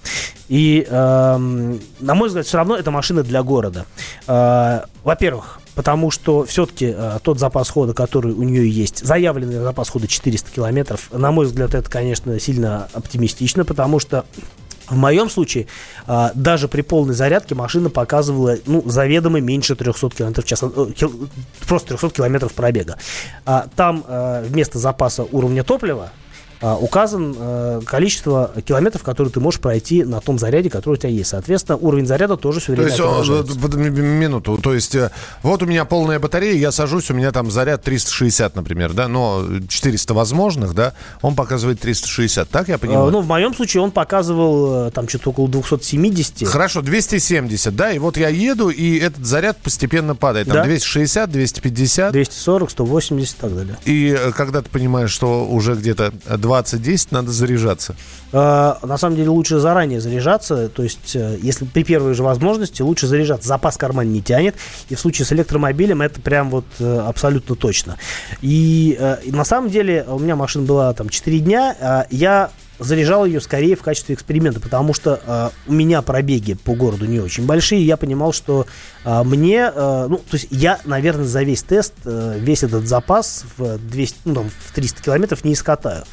[0.48, 3.86] И, эм, на мой взгляд, все равно это машина для города.
[4.26, 9.88] Э, во-первых, потому что все-таки э, тот запас хода, который у нее есть, заявленный запас
[9.88, 14.24] хода 400 километров, на мой взгляд, это, конечно, сильно оптимистично, потому что
[14.88, 15.68] в моем случае,
[16.06, 20.62] а, даже при полной зарядке машина показывала, ну, заведомо меньше 300 км в час.
[20.62, 21.28] э, кил-
[21.66, 22.98] просто 300 километров пробега.
[23.46, 26.10] А, там э, вместо запаса уровня топлива
[26.62, 31.30] указан э, количество километров, которые ты можешь пройти на том заряде, который у тебя есть.
[31.30, 33.58] Соответственно, уровень заряда тоже все То время есть, о, отображается.
[33.60, 35.10] под- м- м- минуту, то есть, э,
[35.42, 39.44] вот у меня полная батарея, я сажусь, у меня там заряд 360, например, да, но
[39.68, 43.08] 400 возможных, да, он показывает 360, так я понимаю?
[43.08, 46.46] Э, Ну, в моем случае он показывал там что-то около 270.
[46.48, 50.46] Хорошо, 270, да, и вот я еду, и этот заряд постепенно падает.
[50.48, 50.64] Там Да.
[50.64, 52.12] 260, 250.
[52.12, 53.76] 240, 180 и так далее.
[53.84, 56.12] И когда ты понимаешь, что уже где-то
[56.52, 57.96] 20-10, надо заряжаться.
[58.32, 62.82] Э, На самом деле лучше заранее заряжаться, то есть э, если при первой же возможности
[62.82, 63.48] лучше заряжаться.
[63.48, 64.54] Запас карман не тянет,
[64.88, 67.96] и в случае с электромобилем это прям вот э, абсолютно точно.
[68.40, 72.50] И, э, на самом деле у меня машина была там 4 дня, а я
[72.82, 77.20] заряжал ее скорее в качестве эксперимента, потому что э, у меня пробеги по городу не
[77.20, 78.66] очень большие, я понимал, что
[79.04, 83.44] э, мне, э, ну, то есть я, наверное, за весь тест, э, весь этот запас
[83.56, 86.04] в 200, ну, там, в 300 километров не искатаю.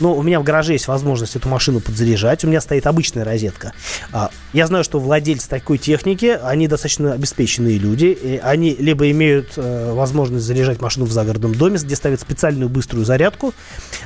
[0.00, 3.72] Но у меня в гараже есть возможность эту машину подзаряжать, у меня стоит обычная розетка.
[4.12, 9.52] А, я знаю, что владельцы такой техники, они достаточно обеспеченные люди, и они либо имеют
[9.56, 13.54] э, возможность заряжать машину в загородном доме, где ставят специальную быструю зарядку,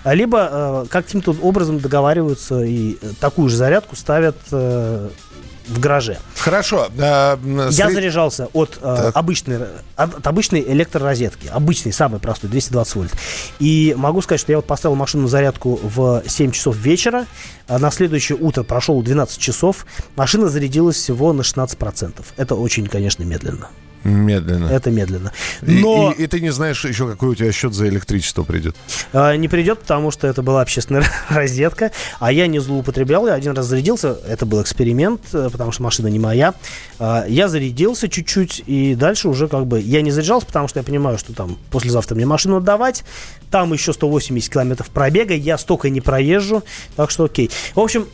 [0.04, 2.12] либо э, каким-то образом договариваются
[2.64, 5.09] и э, такую же зарядку ставят э,
[5.68, 6.18] в гараже.
[6.37, 6.88] Хорошо.
[6.96, 7.37] э,
[7.70, 9.59] Я сре- заряжался от, э, обычной,
[9.96, 11.46] от, от обычной электророзетки.
[11.46, 13.12] Обычный, самый простой, 220 вольт.
[13.61, 17.27] И могу сказать, что я вот поставил машину на зарядку в 7 часов вечера.
[17.68, 19.87] а на следующее утро прошел 12 часов.
[20.16, 22.25] Машина зарядилась всего на 16%.
[22.37, 23.68] Это очень, конечно, медленно.
[24.05, 24.67] Медленно.
[24.69, 25.33] Это медленно.
[25.62, 28.77] И- Но И, и ты не знаешь еще, какой у тебя счет за электричество придет.
[29.12, 31.91] э, не придет, потому что это была общественная розетка.
[32.19, 33.27] А я не злоупотреблял.
[33.27, 34.17] Я один раз зарядился.
[34.27, 36.55] Это был эксперимент, э, потому что машина не моя.
[36.99, 39.81] А, Я зарядился чуть-чуть, и дальше уже как бы...
[39.81, 43.05] Я не заряжался, потому что я понимаю, что там послезавтра мне машину отдавать.
[43.51, 45.35] Там еще 180 километров пробега.
[45.35, 46.62] Я столько не проезжу.
[46.97, 47.51] Так что окей.
[47.75, 48.07] В общем,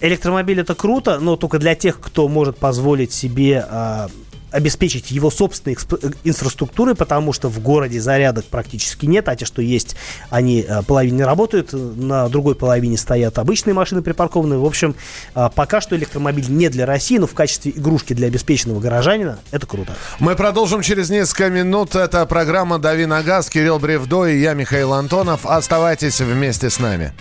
[0.00, 4.08] электромобиль это круто, но только для тех, кто может позволить себе а,
[4.52, 9.62] обеспечить его собственной э, инфраструктурой, потому что в городе зарядок практически нет, а те, что
[9.62, 9.96] есть,
[10.30, 14.58] они а, половине не работают, на другой половине стоят обычные машины припаркованные.
[14.58, 14.94] В общем,
[15.34, 19.66] а, пока что электромобиль не для России, но в качестве игрушки для обеспеченного горожанина это
[19.66, 19.94] круто.
[20.18, 21.94] Мы продолжим через несколько минут.
[21.94, 23.48] Это программа «Дави на газ».
[23.48, 25.46] Кирилл Бревдо и я, Михаил Антонов.
[25.46, 27.12] Оставайтесь вместе с нами.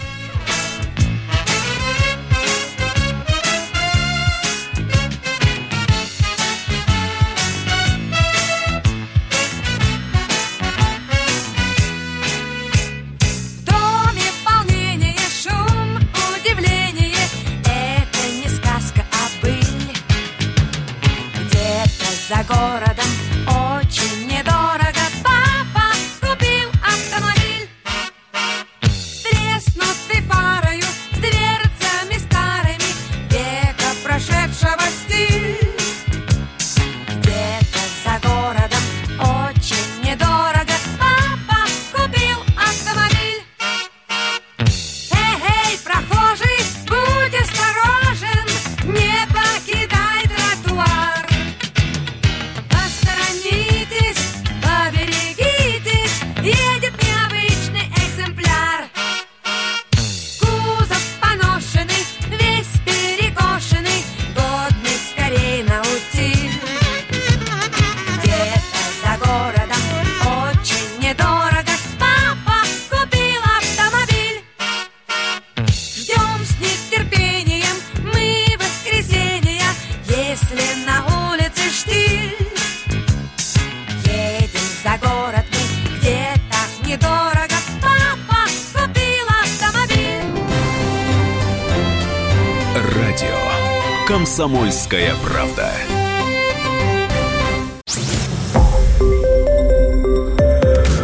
[94.92, 95.72] «Комсомольская правда».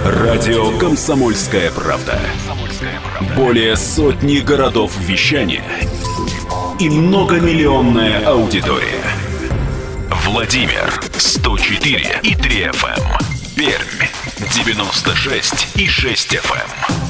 [0.03, 2.19] Радио «Комсомольская правда».
[3.37, 5.63] Более сотни городов вещания
[6.81, 9.05] и многомиллионная аудитория.
[10.25, 13.23] Владимир 104 и 3 FM.
[13.55, 14.05] Пермь
[14.53, 16.69] 96 и 6 FM.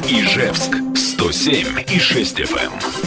[0.09, 3.06] Ижевск 107 и 6 FM.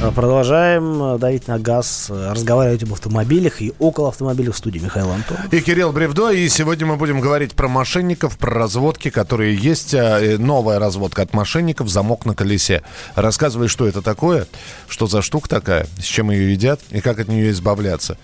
[0.00, 5.10] Продолжаем э, давить на газ, э, разговаривать об автомобилях и около автомобилей в студии Михаил
[5.10, 5.36] Антон.
[5.52, 9.92] И Кирилл Бревдо, и сегодня мы будем говорить про мошенников, про разводки, которые есть.
[9.92, 12.82] э, Новая разводка от мошенников, замок на колесе.
[13.14, 14.46] Рассказывай, что это такое,
[14.88, 18.16] что за штука такая, с чем ее едят и как от нее избавляться.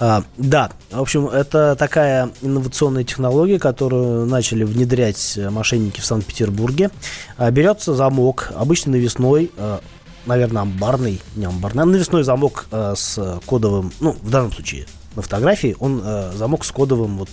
[0.00, 6.90] А, да, в общем, это такая инновационная технология, которую начали внедрять э, мошенники в Санкт-Петербурге.
[7.36, 9.78] А, берется замок, обычно навесной, э,
[10.26, 15.22] наверное, амбарный, не амбарный, а навесной замок э, с кодовым, ну, в данном случае на
[15.22, 17.28] фотографии, он э, замок с кодовым, вот,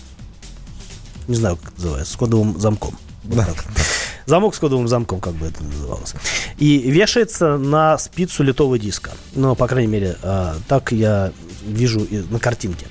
[1.27, 2.97] не знаю, как это называется, с кодовым замком.
[3.23, 3.45] Вот.
[4.25, 6.13] Замок с кодовым замком, как бы это называлось.
[6.57, 9.11] И вешается на спицу литого диска.
[9.33, 11.31] Ну, по крайней мере, э, так я
[11.65, 12.87] вижу на картинке.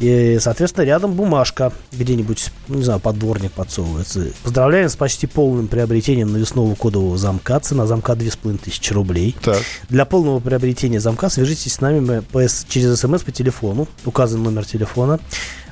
[0.00, 4.28] И, соответственно, рядом бумажка где-нибудь, не знаю, под дворник подсовывается.
[4.42, 7.60] Поздравляем с почти полным приобретением навесного кодового замка.
[7.60, 9.36] Цена замка 2500 рублей.
[9.42, 9.62] Так.
[9.90, 13.86] Для полного приобретения замка свяжитесь с нами мы по через смс по телефону.
[14.06, 15.20] Указан номер телефона.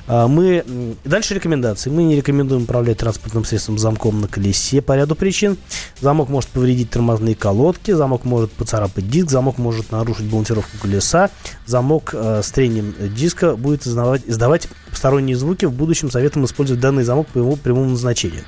[0.09, 0.65] А, Мы
[1.05, 1.91] дальше рекомендации.
[1.91, 5.55] Мы не рекомендуем управлять транспортным средством замком на колесе по ряду причин.
[6.01, 11.29] Замок может повредить тормозные колодки, замок может поцарапать диск, замок может нарушить балансировку колеса,
[11.67, 15.65] замок э, с трением диска будет издавать, издавать посторонние звуки.
[15.65, 18.41] В будущем советуем использовать данный замок по его прямому назначению.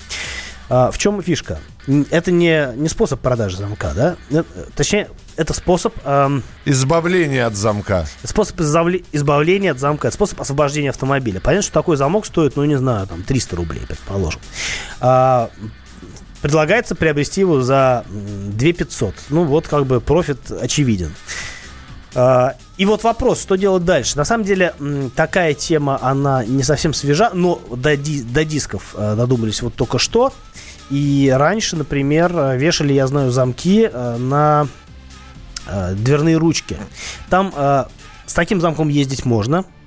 [0.68, 1.60] А, в чем фишка?
[2.10, 4.16] Это не, не способ продажи замка, да?
[4.32, 4.44] Э,
[4.76, 5.94] Точнее, это способ...
[6.06, 8.06] эм, Избавление от замка.
[8.24, 11.40] Способ избавле- избавления от замка, это способ освобождения автомобиля.
[11.40, 14.40] Понятно, что такой замок стоит, ну, не знаю, там, 300 рублей, предположим.
[15.00, 15.50] А,
[16.42, 19.16] предлагается приобрести его за м, 2 500.
[19.30, 21.14] Ну, вот как бы профит очевиден.
[22.16, 24.18] А, И вот вопрос, что делать дальше?
[24.18, 24.74] На самом деле,
[25.16, 29.98] такая тема, она не совсем свежа, но до, ди- до дисков э, додумались вот только
[30.00, 30.34] что.
[30.90, 34.68] И раньше, например, э, вешали, я знаю, замки э, на
[35.94, 36.78] дверные ручки.
[37.30, 37.86] Там э,
[38.26, 39.81] с таким замком ездить можно, э,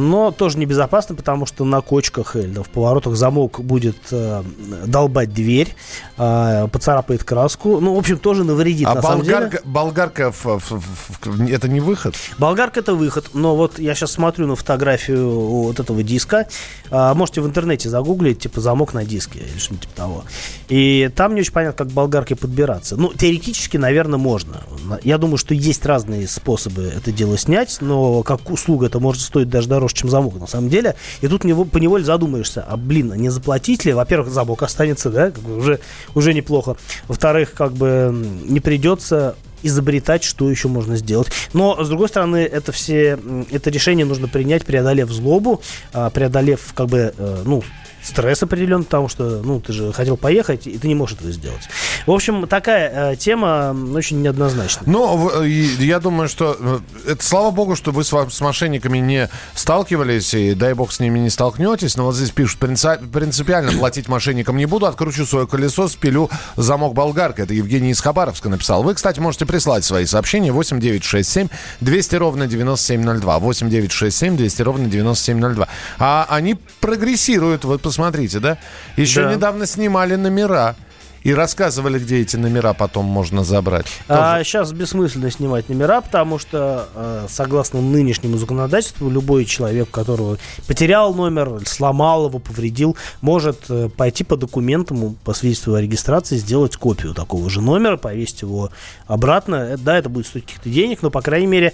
[0.00, 4.42] но тоже небезопасно, потому что на кочках да, в поворотах замок будет э,
[4.86, 5.74] долбать дверь,
[6.16, 7.78] э, поцарапает краску.
[7.80, 8.88] Ну, в общем, тоже навредит.
[8.88, 10.80] А на болгарка, болгарка в- в-
[11.24, 12.14] в- это не выход?
[12.38, 16.46] Болгарка это выход, но вот я сейчас смотрю на фотографию вот этого диска.
[16.90, 20.24] Можете в интернете загуглить, типа замок на диске или что-нибудь типа того.
[20.68, 22.96] И там не очень понятно, как к болгарке подбираться.
[22.96, 24.62] Ну, теоретически, наверное, можно.
[25.04, 29.48] Я думаю, что есть разные способы это дело снять, но как услуга это может стоить
[29.48, 30.94] даже дороже, чем замок на самом деле.
[31.20, 33.92] И тут него, поневоле задумаешься, а блин, а не заплатить ли?
[33.92, 35.80] Во-первых, замок останется, да, как бы уже,
[36.14, 36.76] уже неплохо.
[37.06, 38.14] Во-вторых, как бы
[38.44, 41.28] не придется изобретать, что еще можно сделать.
[41.52, 43.18] Но, с другой стороны, это все,
[43.50, 47.62] это решение нужно принять, преодолев злобу, а, преодолев, как бы, э, ну,
[48.02, 51.62] стресс определенный, потому что, ну, ты же хотел поехать, и ты не можешь этого сделать.
[52.06, 54.88] В общем, такая э, тема очень неоднозначная.
[54.88, 55.50] Ну, и
[55.84, 56.78] я думаю, что э,
[57.12, 61.18] это слава богу, что вы с, с мошенниками не сталкивались, и дай бог с ними
[61.18, 61.96] не столкнетесь.
[61.96, 66.94] Но вот здесь пишут, «Принци- принципиально платить мошенникам не буду, откручу свое колесо, спилю замок
[66.94, 67.42] болгарка.
[67.42, 68.82] Это Евгений из Хабаровска написал.
[68.82, 71.48] Вы, кстати, можете прислать свои сообщения 8967
[71.80, 73.38] 200 ровно 9702.
[73.40, 75.66] 8967 200 ровно 9702.
[75.98, 78.58] А они прогрессируют, вы посмотрите, да?
[78.96, 79.34] Еще Да.
[79.34, 80.76] недавно снимали номера.
[81.24, 83.86] И рассказывали, где эти номера потом можно забрать.
[84.08, 91.12] А сейчас бессмысленно снимать номера, потому что, э, согласно нынешнему законодательству, любой человек, которого потерял
[91.14, 97.14] номер, сломал его, повредил, может э, пойти по документам, по свидетельству о регистрации, сделать копию
[97.14, 98.70] такого же номера, повесить его
[99.06, 99.56] обратно.
[99.56, 101.72] Э, Да, это будет стоить каких-то денег, но, по крайней мере,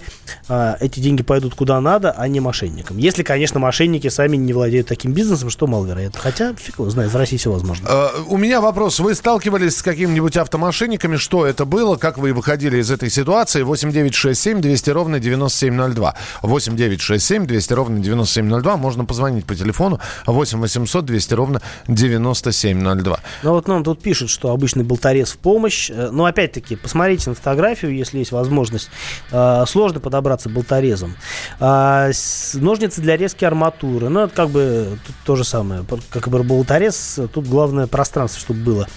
[0.49, 2.97] эти деньги пойдут куда надо, а не мошенникам.
[2.97, 6.19] Если, конечно, мошенники сами не владеют таким бизнесом, что маловероятно.
[6.19, 7.87] Хотя, фиг его знает, в России все возможно.
[8.27, 8.99] У меня вопрос.
[8.99, 11.17] Вы сталкивались сталкивались с какими-нибудь автомошенниками?
[11.17, 11.97] Что это было?
[11.97, 13.63] Как вы выходили из этой ситуации?
[13.63, 16.15] 8 9 6 7 200 ровно 9702.
[16.41, 18.77] 8 9 6 7 200 ровно 9702.
[18.77, 23.19] Можно позвонить по телефону 8 800 200 ровно 9702.
[23.43, 25.89] Ну вот нам тут пишут, что обычный болторез в помощь.
[25.89, 28.89] Э, Но опять-таки, посмотрите на фотографию, если есть возможность.
[29.33, 31.17] Э, Сложно подобраться болторезом.
[31.59, 34.07] С- Ножницы для резки арматуры.
[34.07, 35.83] Ну, это как бы то же самое.
[36.09, 38.87] Как и болторез, тут главное пространство, чтобы было.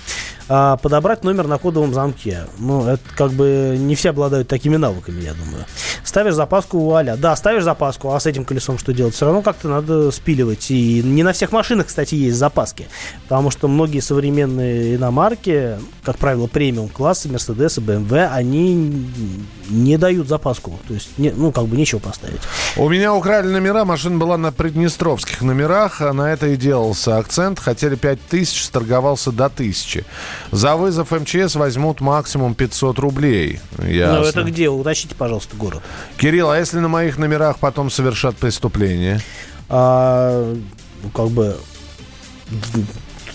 [0.51, 2.47] А, Подобрать номер на кодовом замке.
[2.59, 5.65] Ну, это как бы не все обладают такими навыками, я думаю.
[6.05, 7.17] Ставишь запаску вуаля.
[7.17, 9.15] Да, ставишь запаску, а с этим колесом что делать?
[9.15, 10.71] Все равно как-то надо спиливать.
[10.71, 12.87] И не на всех машинах, кстати, есть запаски.
[13.25, 19.07] Потому что многие современные иномарки, как правило, премиум классы, Mercedes BMW, они
[19.69, 20.79] не дают запаску.
[20.89, 22.41] То есть, не- ну, как бы нечего поставить.
[22.77, 27.59] У меня украли номера, машина была на приднестровских номерах, а на это и делался акцент.
[27.59, 30.05] Хотели 5000, сторговался до 1000.
[30.51, 33.61] За вызов МЧС возьмут максимум 500 рублей.
[33.79, 34.21] Ясно.
[34.21, 34.69] Ну, это где?
[34.69, 35.83] Уточните, пожалуйста, город.
[36.17, 39.21] Кирилл, а если на моих номерах потом совершат преступление?
[39.69, 40.55] А,
[41.03, 41.57] ну, как бы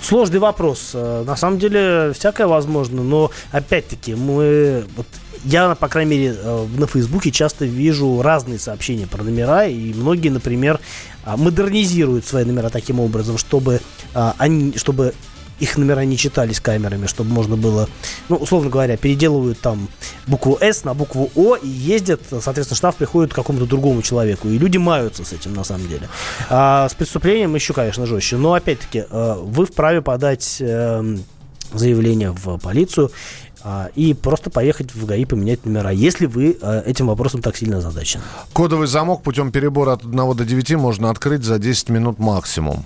[0.01, 0.91] сложный вопрос.
[0.93, 5.07] Э, На самом деле всякое возможно, но опять-таки мы вот
[5.45, 10.29] я, по крайней мере, э, на Фейсбуке часто вижу разные сообщения про номера, и многие,
[10.29, 10.79] например,
[11.25, 13.81] а, модернизируют свои номера таким образом, чтобы
[14.13, 15.13] а, они, чтобы
[15.63, 17.87] их номера не читались камерами, чтобы можно было,
[18.29, 19.87] ну, условно говоря, переделывают там
[20.27, 24.49] букву «С» на букву «О» и ездят, соответственно, штраф приходит к какому-то другому человеку.
[24.49, 26.09] И люди маются с этим, на самом деле.
[26.49, 28.37] А с преступлением еще, конечно, жестче.
[28.37, 31.23] Но, опять-таки, э, вы вправе подать эм,
[31.73, 33.11] заявление в полицию
[33.63, 37.77] а, и просто поехать в ГАИ поменять номера, если вы э, этим вопросом так сильно
[37.77, 38.23] озадачены.
[38.51, 42.85] Кодовый замок путем перебора от 1 до 9 можно открыть за 10 минут максимум.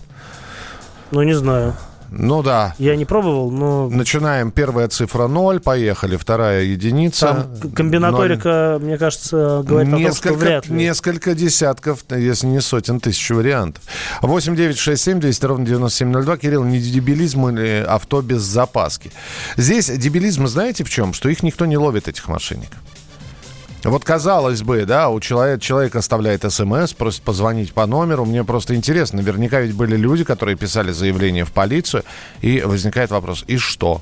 [1.09, 1.75] Ну, не знаю.
[2.09, 2.73] Ну да.
[2.77, 4.51] Я не пробовал, но Начинаем.
[4.51, 6.15] Первая цифра 0, поехали.
[6.17, 7.47] Вторая единица.
[7.61, 10.75] там комбинаторика, мне кажется, говорит о том, что Несколько, вряд ли.
[10.75, 13.83] несколько десятков, если не сотен тысяч вариантов.
[14.21, 16.37] 8 9 6 7 200 ровно 9702.
[16.37, 19.11] Кирилл, не дебилизм или авто без запаски?
[19.57, 21.13] Здесь дебилизм, знаете в чем?
[21.13, 22.77] Что их никто не ловит, этих мошенников.
[23.83, 28.25] Вот казалось бы, да, у человека, человек оставляет смс, просит позвонить по номеру.
[28.25, 32.03] Мне просто интересно, наверняка ведь были люди, которые писали заявление в полицию,
[32.41, 34.01] и возникает вопрос, и что?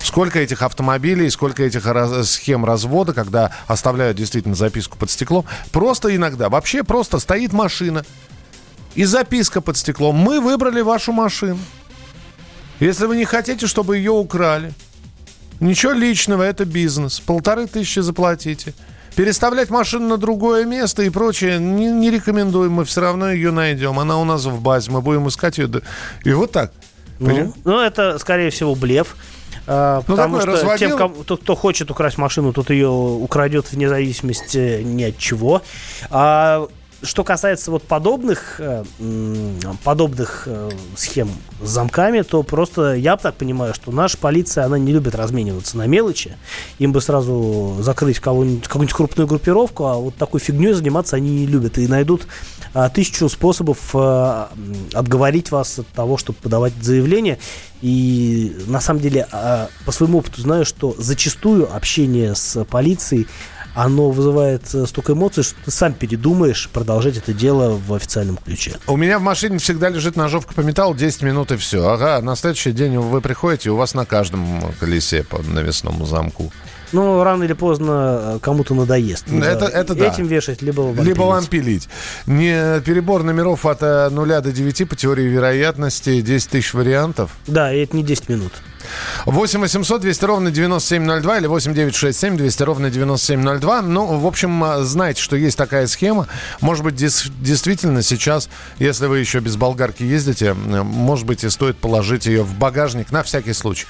[0.00, 5.44] Сколько этих автомобилей, сколько этих раз- схем развода, когда оставляют действительно записку под стеклом.
[5.70, 8.04] Просто иногда, вообще просто стоит машина,
[8.94, 10.16] и записка под стеклом.
[10.16, 11.58] Мы выбрали вашу машину.
[12.80, 14.72] Если вы не хотите, чтобы ее украли,
[15.60, 17.20] ничего личного, это бизнес.
[17.20, 18.74] Полторы тысячи заплатите.
[19.16, 22.72] Переставлять машину на другое место и прочее не, не рекомендуем.
[22.72, 23.98] Мы все равно ее найдем.
[23.98, 24.90] Она у нас в базе.
[24.90, 25.70] Мы будем искать ее.
[26.24, 26.72] И вот так.
[27.18, 29.16] Ну, ну, это, скорее всего, блеф.
[29.66, 30.88] А, Ну, потому что разводил.
[30.88, 35.62] тем, кому- тот, кто хочет украсть машину, тот ее украдет вне зависимости ни от чего.
[36.10, 36.66] А,
[37.02, 38.84] что касается вот подобных, э,
[39.84, 41.30] подобных э, схем
[41.60, 45.86] с замками, то просто я так понимаю, что наша полиция, она не любит размениваться на
[45.86, 46.36] мелочи.
[46.78, 51.46] Им бы сразу закрыть кого-нибудь, какую-нибудь крупную группировку, а вот такой фигней заниматься они не
[51.46, 51.78] любят.
[51.78, 52.26] И найдут
[52.74, 57.38] а, тысячу способов отговорить вас от того, чтобы подавать заявление.
[57.82, 63.26] И на самом деле, а, по своему опыту знаю, что зачастую общение с полицией
[63.74, 68.76] оно вызывает э, столько эмоций, что ты сам передумаешь продолжать это дело в официальном ключе.
[68.86, 71.88] У меня в машине всегда лежит ножовка по металлу 10 минут и все.
[71.88, 76.52] Ага, на следующий день вы приходите, у вас на каждом колесе по навесному замку.
[76.92, 79.28] Ну, рано или поздно э, кому-то надоест.
[79.28, 80.06] Либо Это- это да.
[80.08, 81.18] Этим вешать, либо вам Либо пилить.
[81.18, 81.88] вам пилить.
[82.26, 87.30] Не, перебор номеров от э, 0 до 9 по теории вероятности 10 тысяч вариантов.
[87.46, 88.52] Да, и это не 10 минут.
[89.26, 93.82] 8 800 200 ровно 9702 или 8 967 200 ровно 9702.
[93.82, 96.26] Ну, в общем, а, знаете, что есть такая схема.
[96.60, 101.76] Может быть, дес- действительно сейчас, если вы еще без болгарки ездите, может быть, и стоит
[101.78, 103.86] положить ее в багажник на всякий случай.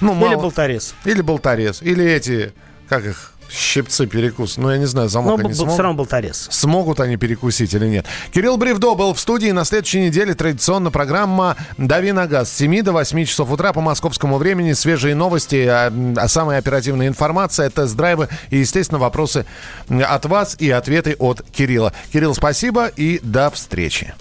[0.00, 0.94] Ну, Или мало- болторез.
[1.04, 1.80] Или болторез.
[1.82, 2.52] Или эти,
[2.88, 4.56] как их, щипцы перекус.
[4.56, 5.74] Ну, я не знаю, замок Но они б- смогут?
[5.74, 6.48] все равно болторез.
[6.50, 8.06] Смогут они перекусить или нет.
[8.32, 9.50] Кирилл Бревдо был в студии.
[9.50, 13.80] На следующей неделе традиционно программа «Дави на газ» с 7 до 8 часов утра по
[13.80, 14.72] московскому времени.
[14.72, 19.44] Свежие новости, а, а самая оперативная информация, тест-драйвы и, естественно, вопросы
[19.88, 21.92] от вас и ответы от Кирилла.
[22.12, 24.14] Кирилл, спасибо и до встречи.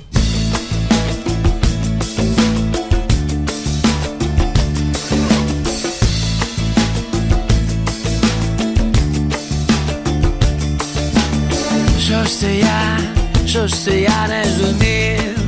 [12.12, 12.98] Що ж це я,
[13.46, 15.38] що ж це я не зумів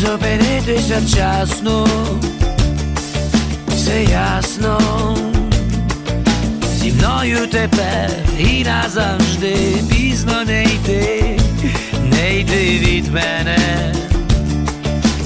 [0.00, 1.86] зупинитися вчасно.
[3.68, 4.78] все ясно.
[6.76, 9.56] Зі мною тепер і назавжди
[9.90, 11.38] пізно не йти,
[12.04, 13.58] не йти від мене.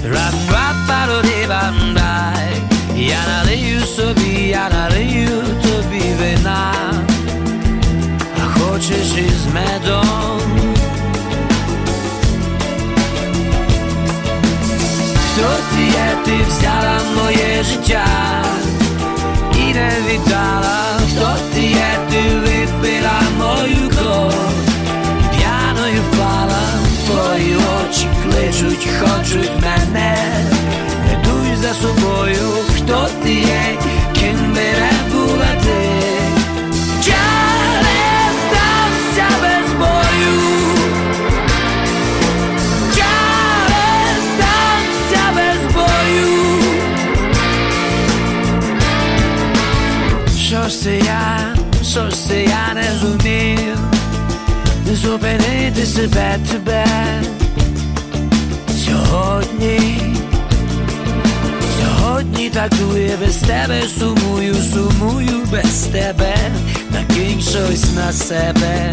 [0.04, 0.76] рап рап
[1.48, 2.48] бандай
[2.96, 6.75] Я налию собі, я налию тобі вина, а
[8.77, 10.39] Хочеш із медом.
[15.33, 15.49] Хто
[16.25, 18.05] ти взяла моє життя
[19.53, 24.33] і не віддала, хто ти є, ти випила мою кров,
[25.37, 26.61] п'яною впала,
[27.05, 30.17] твої очі кличуть, хочуть мене,
[31.05, 33.86] не дуй за собою, хто ти є,
[55.06, 56.84] Зупинити себе тебе
[58.84, 59.98] Сьогодні
[61.80, 66.34] Сьогодні так дує без тебе, сумую, сумую без тебе,
[66.90, 68.92] накинь щось на себе.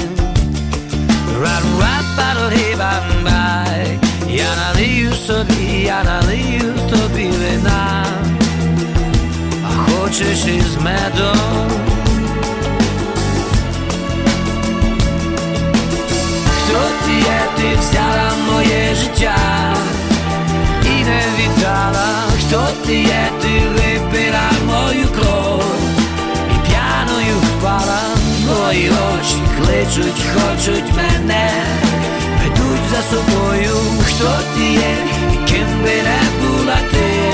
[1.41, 3.99] рап рап парори бамбай
[4.29, 8.05] Я налию собі, я налию тобі вина,
[9.63, 11.92] а хочеш із медом.
[17.64, 19.36] Ти взяла моє життя
[20.84, 22.08] і не віддала,
[22.38, 25.64] хто ти є, ти випила мою кров
[26.50, 28.00] і п'яною впала,
[28.44, 31.50] твої очі кличуть, хочуть мене,
[32.42, 34.96] ведуть за собою, хто ти є,
[35.32, 37.33] і ким би не була ти.